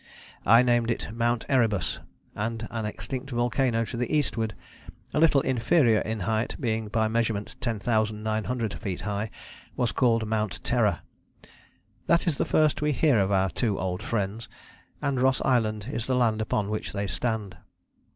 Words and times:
I 0.47 0.63
named 0.63 0.89
it 0.89 1.09
Mount 1.13 1.45
Erebus, 1.47 1.99
and 2.33 2.67
an 2.71 2.85
extinct 2.87 3.29
volcano 3.29 3.85
to 3.85 3.97
the 3.97 4.11
eastward, 4.11 4.55
little 5.13 5.41
inferior 5.41 5.99
in 5.99 6.21
height, 6.21 6.55
being 6.59 6.87
by 6.87 7.07
measurement 7.07 7.55
ten 7.61 7.77
thousand 7.77 8.23
nine 8.23 8.45
hundred 8.45 8.73
feet 8.73 9.01
high, 9.01 9.29
was 9.75 9.91
called 9.91 10.27
Mount 10.27 10.59
Terror." 10.63 11.01
That 12.07 12.25
is 12.25 12.39
the 12.39 12.45
first 12.45 12.81
we 12.81 12.93
hear 12.93 13.19
of 13.19 13.31
our 13.31 13.51
two 13.51 13.77
old 13.77 14.01
friends, 14.01 14.49
and 15.03 15.21
Ross 15.21 15.39
Island 15.45 15.85
is 15.91 16.07
the 16.07 16.15
land 16.15 16.41
upon 16.41 16.71
which 16.71 16.93
they 16.93 17.05
stand. 17.05 17.57